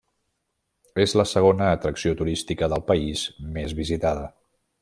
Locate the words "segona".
1.33-1.69